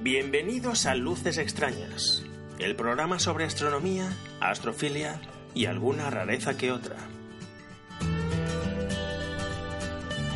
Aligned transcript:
Bienvenidos 0.00 0.86
a 0.86 0.94
Luces 0.94 1.36
Extrañas, 1.36 2.22
el 2.58 2.74
programa 2.74 3.18
sobre 3.18 3.44
astronomía, 3.44 4.10
astrofilia 4.40 5.20
y 5.54 5.66
alguna 5.66 6.08
rareza 6.08 6.56
que 6.56 6.72
otra. 6.72 6.96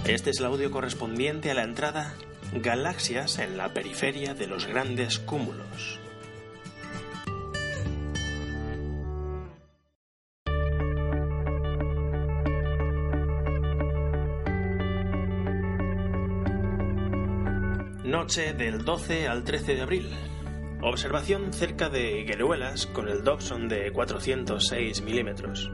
Este 0.05 0.29
es 0.31 0.41
el 0.41 0.47
audio 0.47 0.71
correspondiente 0.71 1.51
a 1.51 1.55
la 1.55 1.63
entrada 1.63 2.15
Galaxias 2.55 3.39
en 3.39 3.57
la 3.57 3.73
periferia 3.73 4.35
de 4.35 4.47
los 4.47 4.67
grandes 4.67 5.19
cúmulos. 5.19 5.99
Noche 18.05 18.53
del 18.53 18.85
12 18.85 19.29
al 19.29 19.45
13 19.45 19.75
de 19.75 19.81
abril. 19.81 20.11
Observación 20.83 21.55
cerca 21.55 21.89
de 21.89 22.25
Gueruelas 22.25 22.87
con 22.87 23.09
el 23.09 23.25
Dobson 23.25 23.69
de 23.69 23.91
406 23.93 25.01
milímetros. 25.01 25.71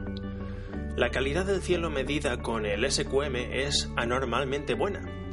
La 0.95 1.11
calidad 1.11 1.45
del 1.45 1.61
cielo 1.61 1.89
medida 1.89 2.41
con 2.41 2.65
el 2.65 2.89
SQM 2.89 3.35
es 3.35 3.91
anormalmente 3.97 4.75
buena. 4.75 5.28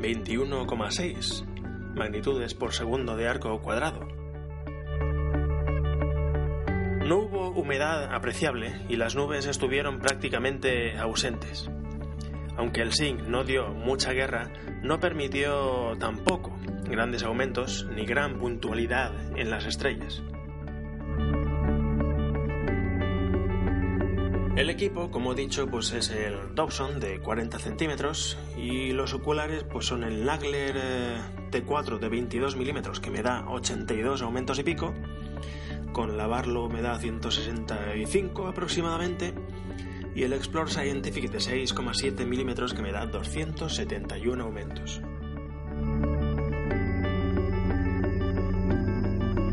21,6 0.00 1.44
magnitudes 1.94 2.54
por 2.54 2.72
segundo 2.72 3.16
de 3.16 3.28
arco 3.28 3.60
cuadrado. 3.60 4.06
No 7.06 7.18
hubo 7.18 7.50
humedad 7.50 8.14
apreciable 8.14 8.74
y 8.88 8.96
las 8.96 9.16
nubes 9.16 9.46
estuvieron 9.46 9.98
prácticamente 9.98 10.96
ausentes. 10.96 11.68
Aunque 12.56 12.82
el 12.82 12.92
SINC 12.92 13.22
no 13.22 13.44
dio 13.44 13.68
mucha 13.68 14.12
guerra, 14.12 14.52
no 14.82 15.00
permitió 15.00 15.96
tampoco 15.98 16.56
grandes 16.84 17.22
aumentos 17.22 17.86
ni 17.94 18.04
gran 18.04 18.38
puntualidad 18.38 19.12
en 19.36 19.50
las 19.50 19.66
estrellas. 19.66 20.22
El 24.56 24.68
equipo, 24.68 25.10
como 25.10 25.32
he 25.32 25.36
dicho, 25.36 25.68
pues 25.68 25.92
es 25.92 26.10
el 26.10 26.54
Dobson 26.54 26.98
de 26.98 27.20
40 27.20 27.58
centímetros 27.60 28.36
y 28.58 28.92
los 28.92 29.14
oculares 29.14 29.64
pues 29.64 29.86
son 29.86 30.02
el 30.02 30.24
Nagler 30.24 30.74
eh, 30.76 31.20
T4 31.52 31.98
de 31.98 32.08
22 32.08 32.56
milímetros 32.56 32.98
que 32.98 33.10
me 33.10 33.22
da 33.22 33.48
82 33.48 34.22
aumentos 34.22 34.58
y 34.58 34.64
pico, 34.64 34.92
con 35.92 36.16
la 36.16 36.26
me 36.26 36.82
da 36.82 36.98
165 36.98 38.48
aproximadamente 38.48 39.34
y 40.16 40.24
el 40.24 40.32
Explore 40.32 40.70
Scientific 40.70 41.30
de 41.30 41.38
6,7 41.38 42.26
milímetros 42.26 42.74
que 42.74 42.82
me 42.82 42.90
da 42.90 43.06
271 43.06 44.42
aumentos. 44.42 45.00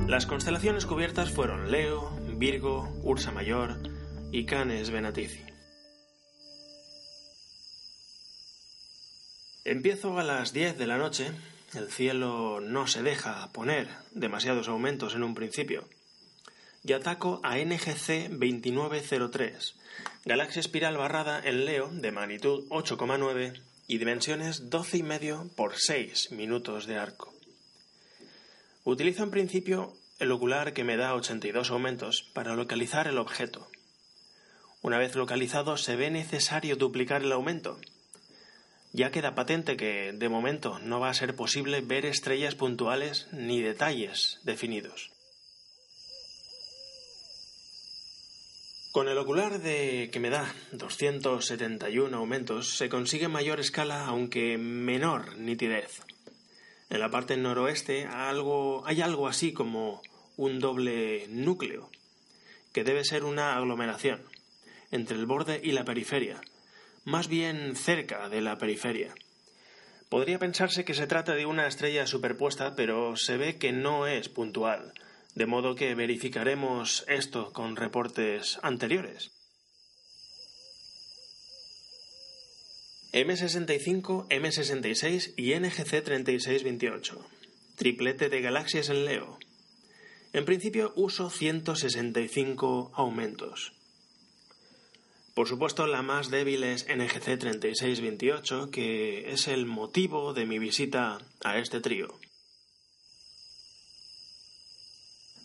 Las 0.08 0.26
constelaciones 0.26 0.88
cubiertas 0.88 1.32
fueron 1.32 1.70
Leo, 1.72 2.10
Virgo, 2.38 2.90
Ursa 3.04 3.32
Mayor 3.32 3.78
y 4.32 4.46
Canes 4.46 4.90
Venatici. 4.90 5.44
Empiezo 9.64 10.18
a 10.18 10.24
las 10.24 10.54
10 10.54 10.78
de 10.78 10.88
la 10.88 10.98
noche, 10.98 11.32
el 11.74 11.92
cielo 11.92 12.60
no 12.62 12.88
se 12.88 13.04
deja 13.04 13.52
poner 13.52 13.90
demasiados 14.12 14.68
aumentos 14.68 15.16
en 15.16 15.24
un 15.24 15.36
principio, 15.36 15.88
y 16.84 16.94
ataco 16.94 17.42
a 17.44 17.58
NGC 17.58 18.30
2903, 18.30 19.76
galaxia 20.26 20.62
espiral 20.62 20.98
barrada 20.98 21.42
en 21.44 21.66
Leo 21.66 21.90
de 21.92 22.12
magnitud 22.12 22.66
8,9 22.70 23.62
y 23.88 23.98
dimensiones 23.98 24.70
12,5 24.70 25.50
por 25.56 25.76
6 25.78 26.32
minutos 26.32 26.86
de 26.86 26.98
arco. 26.98 27.34
Utilizo 28.84 29.24
en 29.24 29.32
principio 29.32 29.94
el 30.20 30.32
ocular 30.32 30.74
que 30.74 30.84
me 30.84 30.98
da 30.98 31.14
82 31.14 31.72
aumentos 31.72 32.24
para 32.34 32.56
localizar 32.56 33.08
el 33.08 33.18
objeto. 33.18 33.68
Una 34.82 34.98
vez 34.98 35.16
localizado 35.16 35.78
se 35.78 35.96
ve 35.96 36.12
necesario 36.12 36.76
duplicar 36.76 37.24
el 37.24 37.32
aumento. 37.32 37.80
Ya 38.94 39.12
queda 39.12 39.36
patente 39.36 39.76
que, 39.76 40.14
de 40.14 40.30
momento, 40.30 40.80
no 40.80 41.00
va 41.00 41.10
a 41.10 41.14
ser 41.14 41.36
posible 41.36 41.82
ver 41.82 42.06
estrellas 42.06 42.56
puntuales 42.56 43.28
ni 43.32 43.62
detalles 43.62 44.40
definidos. 44.44 45.12
Con 48.92 49.10
el 49.10 49.18
ocular 49.18 49.60
de 49.60 50.10
que 50.12 50.20
me 50.20 50.32
da 50.32 50.52
271 50.72 52.18
aumentos 52.18 52.78
se 52.78 52.90
consigue 52.90 53.28
mayor 53.28 53.60
escala 53.60 54.06
aunque 54.06 54.58
menor 54.58 55.38
nitidez. 55.38 56.02
En 56.90 57.00
la 57.02 57.12
parte 57.12 57.38
noroeste 57.38 58.08
hay 58.08 59.02
algo 59.02 59.28
así 59.28 59.54
como 59.54 60.02
un 60.38 60.60
doble 60.60 61.28
núcleo, 61.28 61.92
que 62.74 62.84
debe 62.84 63.04
ser 63.04 63.24
una 63.24 63.56
aglomeración, 63.56 64.24
entre 64.92 65.18
el 65.18 65.26
borde 65.26 65.60
y 65.64 65.72
la 65.72 65.86
periferia, 65.86 66.42
más 67.04 67.28
bien 67.28 67.76
cerca 67.76 68.30
de 68.30 68.42
la 68.42 68.58
periferia. 68.58 69.14
Podría 70.10 70.40
pensarse 70.40 70.86
que 70.86 70.94
se 70.94 71.08
trata 71.08 71.36
de 71.36 71.46
una 71.46 71.68
estrella 71.68 72.08
superpuesta, 72.08 72.76
pero 72.76 73.18
se 73.18 73.38
ve 73.38 73.58
que 73.58 73.74
no 73.74 74.08
es 74.08 74.30
puntual, 74.30 74.94
de 75.36 75.46
modo 75.46 75.76
que 75.76 75.96
verificaremos 75.96 77.04
esto 77.08 77.52
con 77.52 77.76
reportes 77.76 78.58
anteriores. 78.64 79.32
M65, 83.14 84.28
M66 84.30 85.34
y 85.38 85.56
NGC 85.56 86.04
3628. 86.04 87.26
Triplete 87.76 88.30
de 88.30 88.42
galaxias 88.42 88.90
en 88.90 89.06
Leo. 89.06 89.40
En 90.34 90.46
principio 90.46 90.94
uso 90.96 91.30
165 91.30 92.92
aumentos. 92.94 93.77
Por 95.38 95.48
supuesto, 95.48 95.86
la 95.86 96.02
más 96.02 96.32
débil 96.32 96.64
es 96.64 96.88
NGC 96.88 97.38
3628, 97.38 98.72
que 98.72 99.32
es 99.32 99.48
el 99.48 99.68
motivo 99.68 100.34
de 100.34 100.48
mi 100.48 100.58
visita 100.58 101.20
a 101.44 101.60
este 101.60 101.80
trío. 101.80 102.08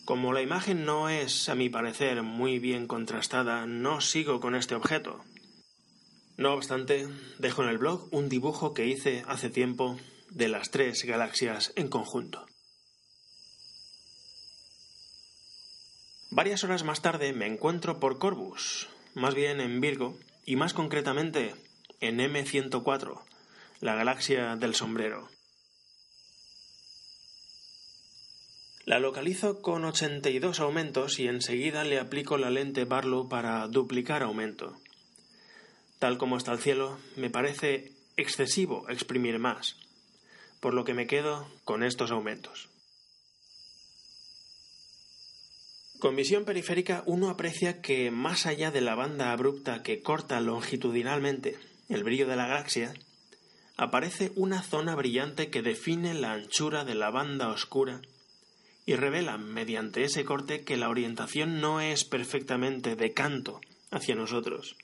Como 0.03 0.33
la 0.33 0.41
imagen 0.41 0.83
no 0.83 1.09
es, 1.09 1.47
a 1.47 1.53
mi 1.53 1.69
parecer, 1.69 2.23
muy 2.23 2.57
bien 2.57 2.87
contrastada, 2.87 3.67
no 3.67 4.01
sigo 4.01 4.39
con 4.39 4.55
este 4.55 4.73
objeto. 4.73 5.23
No 6.37 6.55
obstante, 6.55 7.07
dejo 7.37 7.61
en 7.61 7.69
el 7.69 7.77
blog 7.77 8.07
un 8.11 8.29
dibujo 8.29 8.73
que 8.73 8.87
hice 8.87 9.23
hace 9.27 9.51
tiempo 9.51 9.99
de 10.31 10.47
las 10.47 10.71
tres 10.71 11.03
galaxias 11.03 11.71
en 11.75 11.87
conjunto. 11.87 12.47
Varias 16.31 16.63
horas 16.63 16.83
más 16.83 17.03
tarde 17.03 17.31
me 17.31 17.45
encuentro 17.45 17.99
por 17.99 18.17
Corbus, 18.17 18.89
más 19.15 19.35
bien 19.35 19.61
en 19.61 19.81
Virgo, 19.81 20.17
y 20.45 20.55
más 20.55 20.73
concretamente 20.73 21.55
en 21.99 22.19
M104, 22.19 23.21
la 23.79 23.95
galaxia 23.95 24.55
del 24.55 24.75
sombrero. 24.75 25.29
La 28.85 28.99
localizo 28.99 29.61
con 29.61 29.85
82 29.85 30.59
aumentos 30.59 31.17
y 31.19 31.27
enseguida 31.27 31.85
le 31.85 31.99
aplico 31.99 32.37
la 32.37 32.49
lente 32.49 32.83
Barlow 32.83 33.29
para 33.29 33.65
duplicar 33.67 34.23
aumento. 34.23 34.75
Tal 35.99 36.17
como 36.17 36.35
está 36.35 36.51
el 36.51 36.59
cielo, 36.59 36.99
me 37.15 37.29
parece 37.29 37.93
excesivo 38.17 38.85
exprimir 38.89 39.39
más, 39.39 39.77
por 40.59 40.73
lo 40.73 40.83
que 40.83 40.93
me 40.93 41.07
quedo 41.07 41.47
con 41.63 41.81
estos 41.83 42.11
aumentos. 42.11 42.72
Con 46.03 46.17
visión 46.17 46.43
periférica 46.43 47.01
uno 47.05 47.29
aprecia 47.29 47.81
que 47.81 48.11
más 48.11 48.45
allá 48.45 48.71
de 48.71 48.81
la 48.81 48.93
banda 48.93 49.31
abrupta 49.31 49.83
que 49.83 50.01
corta 50.01 50.41
longitudinalmente 50.41 51.57
el 51.87 52.03
brillo 52.03 52.27
de 52.27 52.35
la 52.35 52.45
galaxia, 52.45 52.93
aparece 53.77 54.33
una 54.35 54.61
zona 54.63 54.95
brillante 54.95 55.49
que 55.49 55.61
define 55.61 56.13
la 56.13 56.33
anchura 56.33 56.83
de 56.83 56.95
la 56.95 57.09
banda 57.09 57.47
oscura 57.47 58.01
y 58.85 58.95
revela 58.95 59.37
mediante 59.37 60.03
ese 60.03 60.25
corte 60.25 60.65
que 60.65 60.75
la 60.75 60.89
orientación 60.89 61.61
no 61.61 61.79
es 61.79 62.03
perfectamente 62.03 62.97
de 62.97 63.13
canto 63.13 63.61
hacia 63.89 64.13
nosotros. 64.13 64.75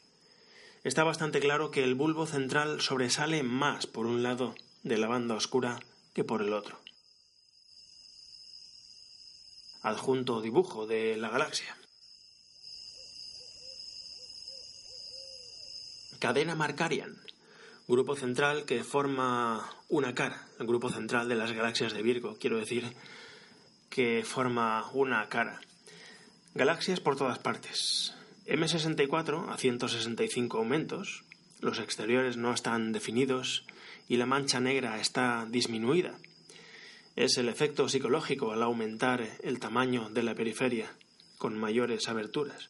Está 0.86 1.04
bastante 1.04 1.42
claro 1.42 1.70
que 1.70 1.84
el 1.84 1.96
bulbo 1.96 2.28
central 2.28 2.80
sobresale 2.80 3.44
más 3.44 3.88
por 3.88 4.06
un 4.06 4.24
lado 4.24 4.56
de 4.84 4.98
la 4.98 5.10
banda 5.10 5.36
oscura 5.36 5.82
que 6.14 6.24
por 6.24 6.42
el 6.42 6.54
otro. 6.54 6.80
Adjunto 9.82 10.42
dibujo 10.42 10.86
de 10.86 11.16
la 11.18 11.30
galaxia. 11.30 11.76
Cadena 16.20 16.54
Markarian, 16.54 17.16
grupo 17.88 18.16
central 18.16 18.66
que 18.66 18.84
forma 18.84 19.70
una 19.88 20.14
cara, 20.14 20.48
el 20.60 20.68
grupo 20.68 20.90
central 20.90 21.30
de 21.30 21.36
las 21.36 21.54
galaxias 21.54 21.94
de 21.94 22.04
Virgo, 22.04 22.36
quiero 22.38 22.58
decir 22.58 22.94
que 23.90 24.24
forma 24.26 24.90
una 24.92 25.30
cara. 25.30 25.62
Galaxias 26.54 27.00
por 27.00 27.16
todas 27.16 27.40
partes. 27.40 28.14
M64 28.48 29.50
a 29.50 29.58
165 29.58 30.58
aumentos, 30.58 31.24
los 31.62 31.80
exteriores 31.80 32.36
no 32.36 32.54
están 32.54 32.92
definidos 32.92 33.64
y 34.10 34.18
la 34.18 34.26
mancha 34.26 34.60
negra 34.60 35.00
está 35.00 35.46
disminuida. 35.50 36.18
Es 37.16 37.38
el 37.38 37.50
efecto 37.50 37.90
psicológico 37.90 38.52
al 38.52 38.64
aumentar 38.64 39.38
el 39.44 39.60
tamaño 39.60 40.10
de 40.10 40.24
la 40.24 40.36
periferia, 40.36 40.92
con 41.38 41.58
mayores 41.58 42.08
aberturas. 42.08 42.70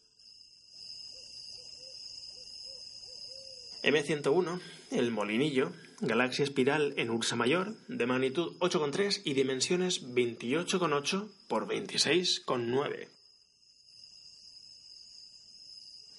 M101, 3.83 4.59
el 4.91 5.11
molinillo, 5.11 5.71
galaxia 6.01 6.43
espiral 6.43 6.93
en 6.97 7.09
Ursa 7.09 7.35
Mayor, 7.35 7.75
de 7.87 8.05
magnitud 8.05 8.57
8,3 8.59 9.21
y 9.23 9.33
dimensiones 9.33 10.05
28,8 10.05 11.29
por 11.47 11.67
26,9. 11.67 13.07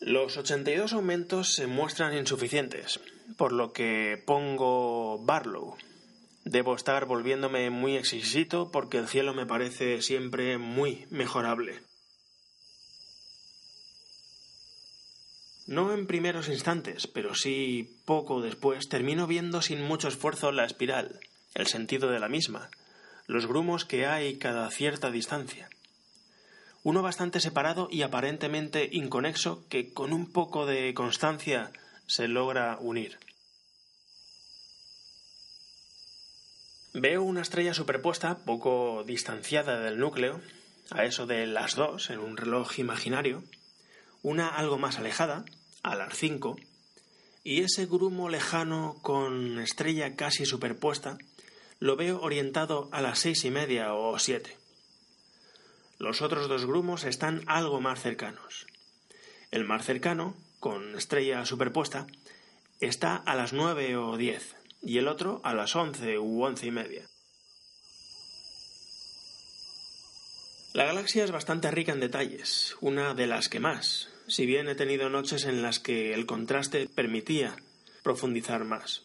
Los 0.00 0.38
82 0.38 0.94
aumentos 0.94 1.52
se 1.52 1.66
muestran 1.66 2.16
insuficientes, 2.16 3.00
por 3.36 3.52
lo 3.52 3.74
que 3.74 4.22
pongo 4.24 5.18
Barlow. 5.18 5.76
Debo 6.44 6.74
estar 6.74 7.04
volviéndome 7.04 7.68
muy 7.70 7.96
exquisito 7.96 8.70
porque 8.70 8.98
el 8.98 9.08
cielo 9.08 9.34
me 9.34 9.46
parece 9.46 10.00
siempre 10.00 10.56
muy 10.58 11.06
mejorable. 11.10 11.80
No 15.66 15.92
en 15.92 16.06
primeros 16.06 16.48
instantes, 16.48 17.06
pero 17.06 17.34
sí 17.34 17.96
poco 18.04 18.40
después, 18.40 18.88
termino 18.88 19.26
viendo 19.26 19.62
sin 19.62 19.82
mucho 19.82 20.08
esfuerzo 20.08 20.50
la 20.50 20.64
espiral, 20.64 21.20
el 21.54 21.68
sentido 21.68 22.10
de 22.10 22.18
la 22.18 22.28
misma, 22.28 22.70
los 23.28 23.46
grumos 23.46 23.84
que 23.84 24.06
hay 24.06 24.36
cada 24.38 24.68
cierta 24.70 25.12
distancia. 25.12 25.68
Uno 26.82 27.02
bastante 27.02 27.38
separado 27.38 27.88
y 27.90 28.02
aparentemente 28.02 28.88
inconexo 28.90 29.64
que 29.68 29.92
con 29.92 30.12
un 30.12 30.32
poco 30.32 30.66
de 30.66 30.92
constancia 30.94 31.70
se 32.06 32.26
logra 32.26 32.78
unir. 32.80 33.18
Veo 36.92 37.22
una 37.22 37.42
estrella 37.42 37.72
superpuesta 37.72 38.38
poco 38.38 39.04
distanciada 39.06 39.78
del 39.78 40.00
núcleo, 40.00 40.40
a 40.90 41.04
eso 41.04 41.24
de 41.24 41.46
las 41.46 41.76
dos 41.76 42.10
en 42.10 42.18
un 42.18 42.36
reloj 42.36 42.80
imaginario, 42.80 43.44
una 44.22 44.48
algo 44.48 44.76
más 44.76 44.98
alejada, 44.98 45.44
a 45.84 45.94
las 45.94 46.16
5, 46.16 46.56
y 47.44 47.62
ese 47.62 47.86
grumo 47.86 48.28
lejano 48.28 48.96
con 49.02 49.60
estrella 49.60 50.16
casi 50.16 50.44
superpuesta 50.44 51.16
lo 51.78 51.94
veo 51.94 52.20
orientado 52.20 52.88
a 52.90 53.00
las 53.00 53.20
seis 53.20 53.44
y 53.44 53.50
media 53.50 53.94
o 53.94 54.18
siete. 54.18 54.58
Los 55.98 56.22
otros 56.22 56.48
dos 56.48 56.66
grumos 56.66 57.04
están 57.04 57.42
algo 57.46 57.80
más 57.80 58.02
cercanos. 58.02 58.66
El 59.52 59.64
más 59.64 59.84
cercano, 59.86 60.34
con 60.58 60.96
estrella 60.96 61.46
superpuesta, 61.46 62.06
está 62.80 63.14
a 63.14 63.36
las 63.36 63.52
nueve 63.52 63.96
o 63.96 64.16
diez, 64.16 64.56
y 64.82 64.98
el 64.98 65.08
otro 65.08 65.40
a 65.44 65.54
las 65.54 65.76
once 65.76 66.18
u 66.18 66.42
once 66.42 66.66
y 66.66 66.70
media. 66.70 67.06
La 70.72 70.84
galaxia 70.84 71.24
es 71.24 71.32
bastante 71.32 71.70
rica 71.70 71.92
en 71.92 72.00
detalles, 72.00 72.76
una 72.80 73.14
de 73.14 73.26
las 73.26 73.48
que 73.48 73.58
más, 73.58 74.08
si 74.28 74.46
bien 74.46 74.68
he 74.68 74.76
tenido 74.76 75.10
noches 75.10 75.44
en 75.44 75.62
las 75.62 75.80
que 75.80 76.14
el 76.14 76.26
contraste 76.26 76.88
permitía 76.88 77.56
profundizar 78.02 78.64
más. 78.64 79.02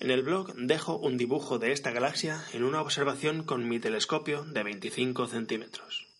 En 0.00 0.10
el 0.10 0.22
blog 0.22 0.54
dejo 0.56 0.96
un 0.96 1.16
dibujo 1.16 1.58
de 1.58 1.72
esta 1.72 1.90
galaxia 1.90 2.42
en 2.52 2.64
una 2.64 2.80
observación 2.80 3.44
con 3.44 3.68
mi 3.68 3.78
telescopio 3.78 4.42
de 4.42 4.62
25 4.62 5.26
centímetros. 5.28 6.11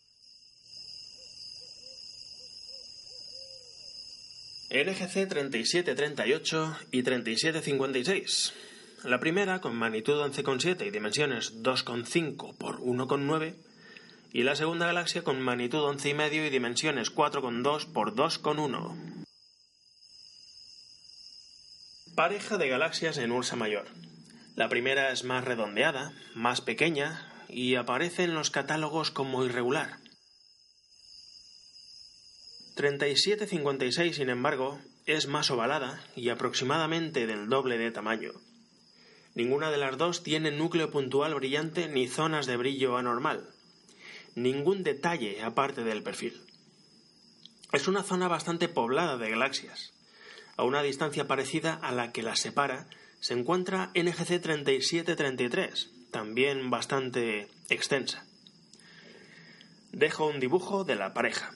NGC 4.73 5.27
3738 5.27 6.77
y 6.91 7.03
3756. 7.03 8.53
La 9.03 9.19
primera 9.19 9.61
con 9.61 9.75
magnitud 9.75 10.19
11,7 10.19 10.87
y 10.87 10.89
dimensiones 10.89 11.61
2,5 11.61 12.57
por 12.57 12.79
1,9 12.79 13.53
y 14.31 14.41
la 14.41 14.55
segunda 14.55 14.87
galaxia 14.87 15.23
con 15.23 15.39
magnitud 15.41 15.77
11,5 15.77 16.47
y 16.47 16.49
dimensiones 16.49 17.13
4,2 17.13 17.93
por 17.93 18.15
2,1. 18.15 19.25
Pareja 22.15 22.57
de 22.57 22.67
galaxias 22.67 23.19
en 23.19 23.31
Ursa 23.31 23.55
Mayor. 23.55 23.85
La 24.55 24.69
primera 24.69 25.11
es 25.11 25.23
más 25.23 25.45
redondeada, 25.45 26.13
más 26.33 26.61
pequeña 26.61 27.31
y 27.47 27.75
aparece 27.75 28.23
en 28.23 28.33
los 28.33 28.49
catálogos 28.49 29.11
como 29.11 29.45
irregular. 29.45 30.02
3756, 32.75 34.15
sin 34.15 34.29
embargo, 34.29 34.79
es 35.05 35.27
más 35.27 35.51
ovalada 35.51 36.03
y 36.15 36.29
aproximadamente 36.29 37.27
del 37.27 37.49
doble 37.49 37.77
de 37.77 37.91
tamaño. 37.91 38.31
Ninguna 39.35 39.71
de 39.71 39.77
las 39.77 39.97
dos 39.97 40.23
tiene 40.23 40.51
núcleo 40.51 40.91
puntual 40.91 41.33
brillante 41.35 41.87
ni 41.87 42.07
zonas 42.07 42.45
de 42.45 42.57
brillo 42.57 42.97
anormal 42.97 43.53
ningún 44.35 44.83
detalle 44.83 45.41
aparte 45.43 45.83
del 45.83 46.03
perfil. 46.03 46.41
Es 47.71 47.87
una 47.87 48.03
zona 48.03 48.27
bastante 48.27 48.67
poblada 48.67 49.17
de 49.17 49.29
galaxias. 49.29 49.93
A 50.57 50.63
una 50.63 50.83
distancia 50.83 51.27
parecida 51.27 51.73
a 51.73 51.91
la 51.91 52.11
que 52.11 52.23
las 52.23 52.39
separa 52.39 52.87
se 53.19 53.33
encuentra 53.33 53.91
NGC 53.95 54.41
3733, 54.41 55.91
también 56.11 56.69
bastante 56.69 57.47
extensa. 57.69 58.25
Dejo 59.91 60.27
un 60.27 60.39
dibujo 60.39 60.83
de 60.83 60.95
la 60.95 61.13
pareja. 61.13 61.53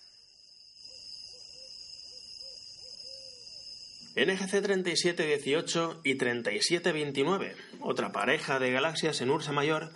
NGC 4.18 4.64
3718 4.64 6.02
y 6.04 6.16
3729, 6.16 7.56
otra 7.82 8.12
pareja 8.12 8.58
de 8.58 8.72
galaxias 8.72 9.22
en 9.22 9.30
Ursa 9.30 9.52
Mayor, 9.52 9.92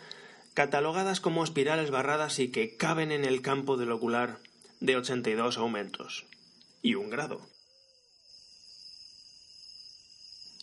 catalogadas 0.54 1.20
como 1.20 1.44
espirales 1.44 1.90
barradas 1.90 2.38
y 2.38 2.52
que 2.52 2.78
caben 2.78 3.12
en 3.12 3.26
el 3.26 3.42
campo 3.42 3.78
del 3.78 3.92
ocular 3.92 4.38
de 4.80 4.96
82 4.96 5.58
aumentos 5.58 6.28
y 6.84 6.94
un 6.94 7.10
grado. 7.10 7.42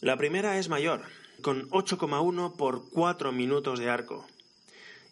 La 0.00 0.16
primera 0.16 0.56
es 0.60 0.68
mayor, 0.68 1.02
con 1.42 1.68
8,1 1.70 2.54
por 2.54 2.88
4 2.90 3.32
minutos 3.32 3.80
de 3.80 3.90
arco, 3.90 4.24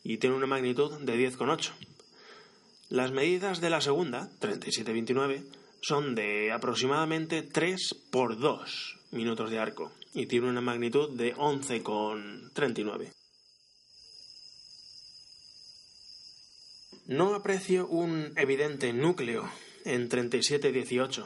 y 0.05 0.19
tiene 0.19 0.37
una 0.37 0.47
magnitud 0.47 1.01
de 1.01 1.17
10,8. 1.19 1.73
Las 2.91 3.11
medidas 3.11 3.61
de 3.61 3.71
la 3.71 3.81
segunda, 3.81 4.31
37,29, 4.41 5.43
son 5.87 6.17
de 6.17 6.51
aproximadamente 6.51 7.43
3 7.43 7.95
por 8.11 8.39
2 8.39 8.97
minutos 9.13 9.53
de 9.53 9.61
arco, 9.61 9.93
y 10.15 10.27
tiene 10.27 10.49
una 10.49 10.61
magnitud 10.61 11.17
de 11.17 11.33
11,39. 11.37 13.13
No 17.07 17.37
aprecio 17.37 17.87
un 17.87 18.33
evidente 18.37 18.93
núcleo 18.93 19.49
en 19.85 20.09
3718, 20.09 21.25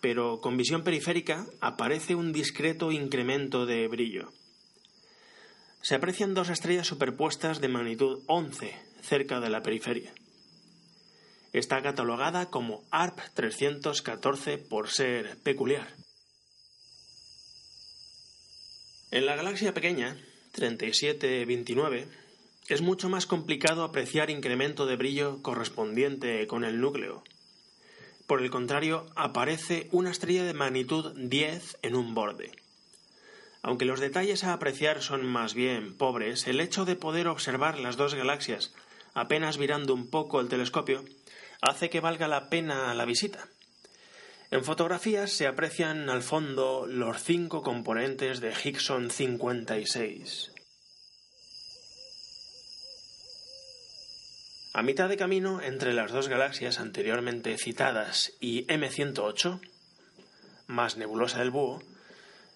pero 0.00 0.40
con 0.40 0.56
visión 0.56 0.82
periférica 0.82 1.46
aparece 1.60 2.16
un 2.16 2.32
discreto 2.32 2.90
incremento 2.90 3.66
de 3.66 3.86
brillo. 3.86 4.32
Se 5.80 5.94
aprecian 5.94 6.34
dos 6.34 6.48
estrellas 6.48 6.88
superpuestas 6.88 7.60
de 7.60 7.68
magnitud 7.68 8.20
11 8.26 8.74
cerca 9.00 9.38
de 9.38 9.50
la 9.50 9.62
periferia. 9.62 10.12
Está 11.52 11.82
catalogada 11.82 12.48
como 12.50 12.82
ARP 12.90 13.20
314 13.34 14.56
por 14.56 14.88
ser 14.88 15.36
peculiar. 15.42 15.86
En 19.10 19.26
la 19.26 19.36
galaxia 19.36 19.74
pequeña, 19.74 20.16
3729, 20.52 22.08
es 22.68 22.80
mucho 22.80 23.10
más 23.10 23.26
complicado 23.26 23.84
apreciar 23.84 24.30
incremento 24.30 24.86
de 24.86 24.96
brillo 24.96 25.42
correspondiente 25.42 26.46
con 26.46 26.64
el 26.64 26.80
núcleo. 26.80 27.22
Por 28.26 28.40
el 28.40 28.50
contrario, 28.50 29.06
aparece 29.14 29.88
una 29.92 30.10
estrella 30.10 30.44
de 30.44 30.54
magnitud 30.54 31.12
10 31.16 31.78
en 31.82 31.96
un 31.96 32.14
borde. 32.14 32.52
Aunque 33.60 33.84
los 33.84 34.00
detalles 34.00 34.44
a 34.44 34.54
apreciar 34.54 35.02
son 35.02 35.26
más 35.26 35.52
bien 35.52 35.94
pobres, 35.98 36.46
el 36.46 36.60
hecho 36.60 36.86
de 36.86 36.96
poder 36.96 37.28
observar 37.28 37.78
las 37.78 37.98
dos 37.98 38.14
galaxias 38.14 38.72
apenas 39.14 39.58
virando 39.58 39.92
un 39.92 40.08
poco 40.08 40.40
el 40.40 40.48
telescopio 40.48 41.04
hace 41.62 41.88
que 41.88 42.00
valga 42.00 42.28
la 42.28 42.50
pena 42.50 42.92
la 42.92 43.06
visita. 43.06 43.48
En 44.50 44.64
fotografías 44.64 45.32
se 45.32 45.46
aprecian 45.46 46.10
al 46.10 46.22
fondo 46.22 46.86
los 46.86 47.22
cinco 47.22 47.62
componentes 47.62 48.40
de 48.40 48.52
Hickson 48.52 49.10
56. 49.10 50.52
A 54.74 54.82
mitad 54.82 55.08
de 55.08 55.16
camino 55.16 55.62
entre 55.62 55.94
las 55.94 56.12
dos 56.12 56.28
galaxias 56.28 56.80
anteriormente 56.80 57.56
citadas 57.56 58.32
y 58.40 58.66
M108, 58.66 59.60
más 60.66 60.96
nebulosa 60.96 61.38
del 61.38 61.50
búho, 61.50 61.82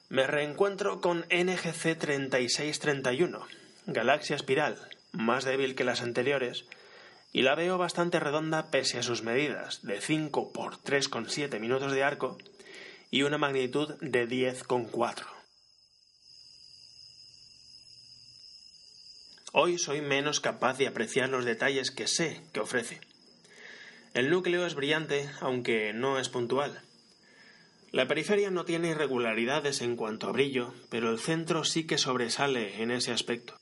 Me 0.08 0.26
reencuentro 0.26 1.00
con 1.00 1.26
NGC 1.30 1.98
3631, 1.98 3.46
galaxia 3.86 4.36
espiral, 4.36 4.76
más 5.12 5.44
débil 5.44 5.74
que 5.74 5.84
las 5.84 6.00
anteriores, 6.00 6.64
y 7.36 7.42
la 7.42 7.54
veo 7.54 7.76
bastante 7.76 8.18
redonda 8.18 8.70
pese 8.70 8.98
a 8.98 9.02
sus 9.02 9.22
medidas 9.22 9.82
de 9.82 10.00
5 10.00 10.54
por 10.54 10.78
3,7 10.78 11.60
minutos 11.60 11.92
de 11.92 12.02
arco 12.02 12.38
y 13.10 13.24
una 13.24 13.36
magnitud 13.36 13.96
de 14.00 14.26
10,4. 14.26 15.26
Hoy 19.52 19.76
soy 19.76 20.00
menos 20.00 20.40
capaz 20.40 20.78
de 20.78 20.86
apreciar 20.86 21.28
los 21.28 21.44
detalles 21.44 21.90
que 21.90 22.06
sé 22.06 22.40
que 22.54 22.60
ofrece. 22.60 23.02
El 24.14 24.30
núcleo 24.30 24.64
es 24.64 24.74
brillante, 24.74 25.28
aunque 25.42 25.92
no 25.92 26.18
es 26.18 26.30
puntual. 26.30 26.80
La 27.92 28.08
periferia 28.08 28.50
no 28.50 28.64
tiene 28.64 28.88
irregularidades 28.88 29.82
en 29.82 29.96
cuanto 29.96 30.28
a 30.28 30.32
brillo, 30.32 30.72
pero 30.88 31.10
el 31.10 31.18
centro 31.18 31.64
sí 31.64 31.86
que 31.86 31.98
sobresale 31.98 32.80
en 32.82 32.90
ese 32.90 33.12
aspecto. 33.12 33.58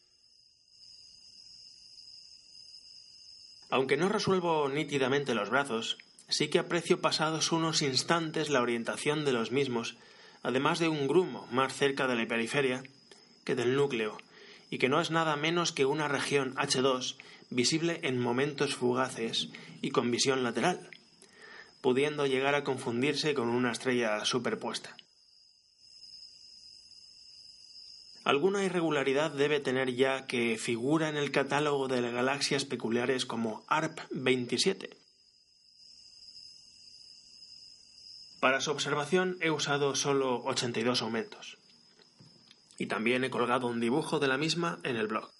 Aunque 3.74 3.96
no 3.96 4.08
resuelvo 4.08 4.68
nítidamente 4.68 5.34
los 5.34 5.50
brazos, 5.50 5.98
sí 6.28 6.46
que 6.46 6.60
aprecio 6.60 7.00
pasados 7.00 7.50
unos 7.50 7.82
instantes 7.82 8.48
la 8.48 8.62
orientación 8.62 9.24
de 9.24 9.32
los 9.32 9.50
mismos, 9.50 9.96
además 10.44 10.78
de 10.78 10.86
un 10.86 11.08
grumo 11.08 11.48
más 11.50 11.74
cerca 11.74 12.06
de 12.06 12.14
la 12.14 12.24
periferia 12.28 12.84
que 13.42 13.56
del 13.56 13.74
núcleo, 13.74 14.16
y 14.70 14.78
que 14.78 14.88
no 14.88 15.00
es 15.00 15.10
nada 15.10 15.34
menos 15.34 15.72
que 15.72 15.86
una 15.86 16.06
región 16.06 16.54
H2 16.54 17.16
visible 17.50 17.98
en 18.04 18.20
momentos 18.20 18.76
fugaces 18.76 19.48
y 19.82 19.90
con 19.90 20.08
visión 20.12 20.44
lateral, 20.44 20.88
pudiendo 21.80 22.26
llegar 22.26 22.54
a 22.54 22.62
confundirse 22.62 23.34
con 23.34 23.48
una 23.48 23.72
estrella 23.72 24.24
superpuesta. 24.24 24.94
Alguna 28.24 28.64
irregularidad 28.64 29.30
debe 29.30 29.60
tener 29.60 29.94
ya 29.94 30.26
que 30.26 30.56
figura 30.56 31.10
en 31.10 31.16
el 31.16 31.30
catálogo 31.30 31.88
de 31.88 32.00
galaxias 32.10 32.64
peculiares 32.64 33.26
como 33.26 33.62
ARP 33.68 34.00
27. 34.10 34.96
Para 38.40 38.62
su 38.62 38.70
observación 38.70 39.36
he 39.42 39.50
usado 39.50 39.94
solo 39.94 40.42
82 40.44 41.02
aumentos. 41.02 41.58
Y 42.78 42.86
también 42.86 43.24
he 43.24 43.30
colgado 43.30 43.66
un 43.66 43.80
dibujo 43.80 44.18
de 44.18 44.28
la 44.28 44.38
misma 44.38 44.78
en 44.84 44.96
el 44.96 45.06
blog. 45.06 45.30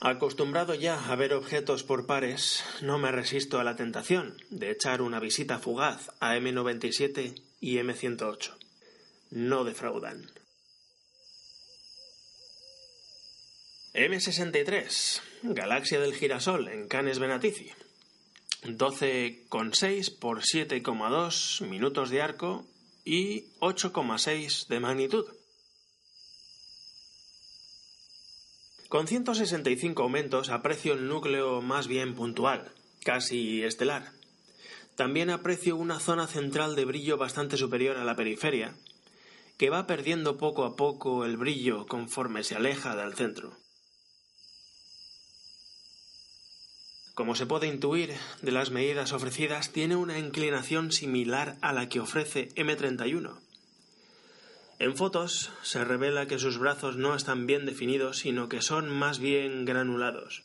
Acostumbrado 0.00 0.74
ya 0.74 1.10
a 1.10 1.16
ver 1.16 1.32
objetos 1.32 1.82
por 1.82 2.06
pares, 2.06 2.62
no 2.82 2.98
me 2.98 3.10
resisto 3.10 3.58
a 3.58 3.64
la 3.64 3.76
tentación 3.76 4.36
de 4.50 4.70
echar 4.70 5.00
una 5.00 5.20
visita 5.20 5.58
fugaz 5.58 6.10
a 6.20 6.36
M97 6.36 7.40
y 7.60 7.78
M108. 7.78 8.54
No 9.30 9.64
defraudan. 9.64 10.30
M63, 13.94 15.22
Galaxia 15.42 15.98
del 15.98 16.14
Girasol 16.14 16.68
en 16.68 16.86
Canes 16.86 17.18
Venatici. 17.18 17.72
12,6 18.64 20.18
por 20.18 20.42
7,2 20.42 21.66
minutos 21.66 22.10
de 22.10 22.20
arco 22.20 22.66
y 23.06 23.46
8,6 23.60 24.66
de 24.66 24.80
magnitud. 24.80 25.24
Con 28.88 29.08
165 29.08 30.00
aumentos 30.00 30.48
aprecio 30.48 30.92
el 30.92 31.08
núcleo 31.08 31.60
más 31.60 31.88
bien 31.88 32.14
puntual, 32.14 32.70
casi 33.02 33.64
estelar. 33.64 34.12
También 34.94 35.30
aprecio 35.30 35.76
una 35.76 35.98
zona 35.98 36.28
central 36.28 36.76
de 36.76 36.84
brillo 36.84 37.16
bastante 37.16 37.56
superior 37.56 37.96
a 37.96 38.04
la 38.04 38.14
periferia, 38.14 38.74
que 39.58 39.70
va 39.70 39.88
perdiendo 39.88 40.38
poco 40.38 40.64
a 40.64 40.76
poco 40.76 41.24
el 41.24 41.36
brillo 41.36 41.86
conforme 41.86 42.44
se 42.44 42.54
aleja 42.54 42.94
del 42.94 43.14
centro. 43.14 43.56
Como 47.14 47.34
se 47.34 47.46
puede 47.46 47.66
intuir 47.66 48.14
de 48.42 48.52
las 48.52 48.70
medidas 48.70 49.12
ofrecidas, 49.12 49.72
tiene 49.72 49.96
una 49.96 50.18
inclinación 50.18 50.92
similar 50.92 51.56
a 51.60 51.72
la 51.72 51.88
que 51.88 51.98
ofrece 51.98 52.50
M31. 52.54 53.45
En 54.78 54.96
fotos 54.96 55.52
se 55.62 55.84
revela 55.84 56.26
que 56.26 56.38
sus 56.38 56.58
brazos 56.58 56.96
no 56.96 57.14
están 57.14 57.46
bien 57.46 57.64
definidos, 57.64 58.18
sino 58.18 58.48
que 58.48 58.60
son 58.60 58.90
más 58.90 59.18
bien 59.18 59.64
granulados. 59.64 60.42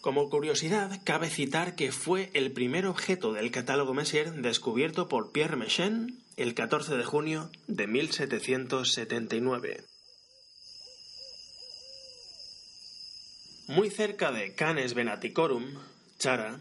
Como 0.00 0.28
curiosidad, 0.30 1.00
cabe 1.04 1.30
citar 1.30 1.76
que 1.76 1.92
fue 1.92 2.30
el 2.34 2.50
primer 2.52 2.86
objeto 2.86 3.32
del 3.32 3.52
catálogo 3.52 3.94
Messier 3.94 4.32
descubierto 4.32 5.08
por 5.08 5.30
Pierre 5.30 5.56
Méchain 5.56 6.22
el 6.36 6.54
14 6.54 6.96
de 6.96 7.04
junio 7.04 7.50
de 7.68 7.86
1779. 7.86 9.84
Muy 13.68 13.90
cerca 13.90 14.32
de 14.32 14.54
Canes 14.54 14.94
Venaticorum, 14.94 15.78
Chara, 16.18 16.58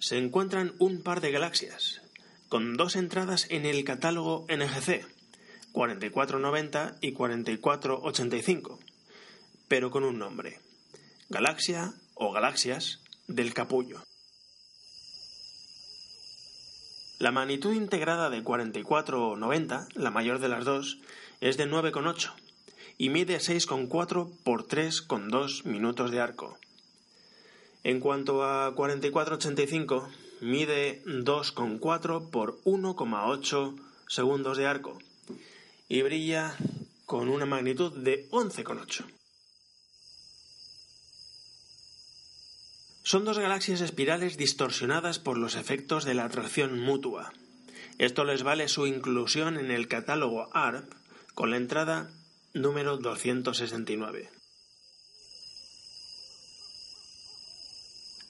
se 0.00 0.18
encuentran 0.18 0.74
un 0.78 1.02
par 1.02 1.20
de 1.20 1.30
galaxias, 1.30 2.00
con 2.50 2.76
dos 2.76 2.96
entradas 2.96 3.46
en 3.48 3.64
el 3.64 3.84
catálogo 3.84 4.44
NGC, 4.48 5.06
4490 5.70 6.96
y 7.00 7.12
4485, 7.12 8.80
pero 9.68 9.92
con 9.92 10.02
un 10.02 10.18
nombre, 10.18 10.58
Galaxia 11.28 11.94
o 12.14 12.32
Galaxias 12.32 12.98
del 13.28 13.54
Capullo. 13.54 14.02
La 17.20 17.30
magnitud 17.30 17.72
integrada 17.72 18.30
de 18.30 18.42
4490, 18.42 19.86
la 19.94 20.10
mayor 20.10 20.40
de 20.40 20.48
las 20.48 20.64
dos, 20.64 20.98
es 21.40 21.56
de 21.56 21.68
9,8 21.68 22.32
y 22.98 23.10
mide 23.10 23.36
6,4 23.36 24.28
por 24.42 24.66
3,2 24.66 25.64
minutos 25.66 26.10
de 26.10 26.20
arco. 26.20 26.58
En 27.84 28.00
cuanto 28.00 28.42
a 28.42 28.74
4485, 28.74 30.08
mide 30.40 31.02
2,4 31.04 32.30
por 32.30 32.60
1,8 32.62 33.76
segundos 34.08 34.56
de 34.58 34.66
arco 34.66 34.98
y 35.88 36.02
brilla 36.02 36.56
con 37.06 37.28
una 37.28 37.46
magnitud 37.46 37.92
de 37.92 38.28
11,8. 38.30 39.04
Son 43.02 43.24
dos 43.24 43.38
galaxias 43.38 43.80
espirales 43.80 44.36
distorsionadas 44.36 45.18
por 45.18 45.36
los 45.36 45.56
efectos 45.56 46.04
de 46.04 46.14
la 46.14 46.24
atracción 46.24 46.78
mutua. 46.78 47.32
Esto 47.98 48.24
les 48.24 48.42
vale 48.42 48.68
su 48.68 48.86
inclusión 48.86 49.58
en 49.58 49.70
el 49.70 49.88
catálogo 49.88 50.48
ARP 50.54 50.92
con 51.34 51.50
la 51.50 51.56
entrada 51.56 52.10
número 52.54 52.98
269. 52.98 54.39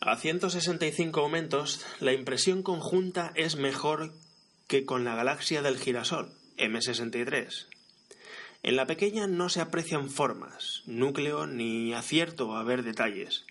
A 0.03 0.17
165 0.17 1.21
aumentos, 1.21 1.85
la 2.01 2.15
impresión 2.15 2.63
conjunta 2.63 3.33
es 3.35 3.57
mejor 3.57 4.15
que 4.67 4.87
con 4.87 5.05
la 5.05 5.15
galaxia 5.15 5.61
del 5.61 5.77
girasol, 5.77 6.33
M63. 6.57 7.67
En 8.63 8.77
la 8.77 8.87
pequeña 8.87 9.27
no 9.27 9.51
se 9.51 9.61
aprecian 9.61 10.09
formas, 10.09 10.83
núcleo 10.87 11.47
ni 11.47 11.93
acierto 11.93 12.57
a 12.57 12.65
ver 12.65 12.83
detalles. 12.83 13.45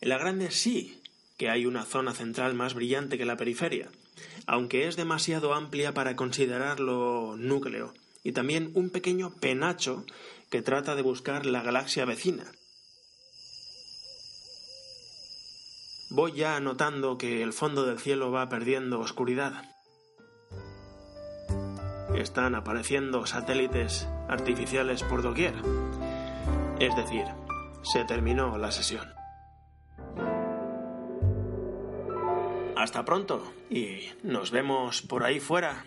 En 0.00 0.10
la 0.10 0.18
grande 0.18 0.52
sí 0.52 1.02
que 1.36 1.50
hay 1.50 1.66
una 1.66 1.84
zona 1.84 2.14
central 2.14 2.54
más 2.54 2.74
brillante 2.74 3.18
que 3.18 3.24
la 3.24 3.36
periferia, 3.36 3.88
aunque 4.46 4.86
es 4.86 4.94
demasiado 4.94 5.54
amplia 5.54 5.92
para 5.92 6.14
considerarlo 6.14 7.34
núcleo 7.36 7.94
y 8.22 8.30
también 8.30 8.70
un 8.74 8.90
pequeño 8.90 9.34
penacho 9.34 10.06
que 10.50 10.62
trata 10.62 10.94
de 10.94 11.02
buscar 11.02 11.46
la 11.46 11.62
galaxia 11.62 12.04
vecina. 12.04 12.52
Voy 16.10 16.32
ya 16.32 16.58
notando 16.60 17.18
que 17.18 17.42
el 17.42 17.52
fondo 17.52 17.84
del 17.84 17.98
cielo 17.98 18.30
va 18.30 18.48
perdiendo 18.48 18.98
oscuridad. 18.98 19.62
Están 22.14 22.54
apareciendo 22.54 23.26
satélites 23.26 24.08
artificiales 24.26 25.02
por 25.02 25.20
doquier. 25.20 25.54
Es 26.80 26.96
decir, 26.96 27.24
se 27.82 28.04
terminó 28.06 28.56
la 28.56 28.72
sesión. 28.72 29.06
Hasta 32.74 33.04
pronto 33.04 33.52
y 33.68 34.08
nos 34.22 34.50
vemos 34.50 35.02
por 35.02 35.24
ahí 35.24 35.40
fuera. 35.40 35.84